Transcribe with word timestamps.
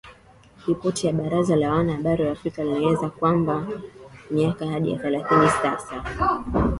Ripoti 0.67 1.07
ya 1.07 1.13
baraza 1.13 1.55
la 1.55 1.71
wanahabari 1.73 2.23
wa 2.25 2.31
Afrika 2.31 2.63
linaeleza 2.63 3.09
kwamba 3.09 3.67
miaka 4.31 4.65
zaidi 4.67 4.91
ya 4.91 4.97
thelathini 4.99 5.49
sasa 5.49 6.03